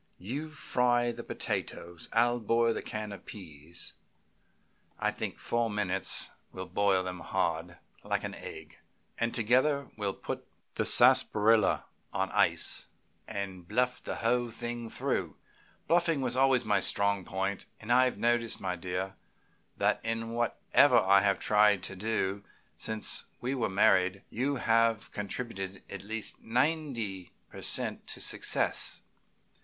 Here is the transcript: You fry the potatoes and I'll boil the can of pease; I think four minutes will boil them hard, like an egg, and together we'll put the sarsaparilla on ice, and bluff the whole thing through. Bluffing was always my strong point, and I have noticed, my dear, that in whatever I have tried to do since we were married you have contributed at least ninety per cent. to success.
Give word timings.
You 0.17 0.49
fry 0.49 1.11
the 1.11 1.23
potatoes 1.23 2.09
and 2.11 2.19
I'll 2.19 2.39
boil 2.39 2.73
the 2.73 2.81
can 2.81 3.11
of 3.11 3.27
pease; 3.27 3.93
I 4.97 5.11
think 5.11 5.37
four 5.37 5.69
minutes 5.69 6.31
will 6.51 6.65
boil 6.65 7.03
them 7.03 7.19
hard, 7.19 7.77
like 8.03 8.23
an 8.23 8.33
egg, 8.33 8.79
and 9.19 9.31
together 9.31 9.89
we'll 9.97 10.15
put 10.15 10.47
the 10.73 10.87
sarsaparilla 10.87 11.85
on 12.11 12.31
ice, 12.31 12.87
and 13.27 13.67
bluff 13.67 14.03
the 14.03 14.15
whole 14.15 14.49
thing 14.49 14.89
through. 14.89 15.37
Bluffing 15.87 16.21
was 16.21 16.35
always 16.35 16.65
my 16.65 16.79
strong 16.79 17.23
point, 17.23 17.67
and 17.79 17.91
I 17.93 18.05
have 18.05 18.17
noticed, 18.17 18.59
my 18.59 18.75
dear, 18.75 19.15
that 19.77 20.03
in 20.03 20.31
whatever 20.31 20.97
I 20.97 21.21
have 21.21 21.37
tried 21.37 21.83
to 21.83 21.95
do 21.95 22.43
since 22.75 23.25
we 23.39 23.53
were 23.53 23.69
married 23.69 24.23
you 24.31 24.55
have 24.55 25.11
contributed 25.11 25.83
at 25.91 26.01
least 26.01 26.41
ninety 26.41 27.33
per 27.51 27.61
cent. 27.61 28.07
to 28.07 28.19
success. 28.19 29.03